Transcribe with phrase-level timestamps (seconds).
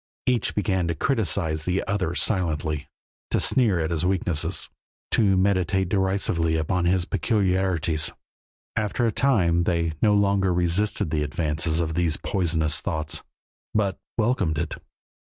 [0.25, 2.87] Each began to criticize the other silently,
[3.29, 4.67] to sneer at his weaknesses,
[5.11, 8.09] to meditate derisively upon his peculiarities.
[8.75, 13.21] After a time they no longer resisted the advance of these poisonous thoughts,
[13.75, 14.73] but welcomed it.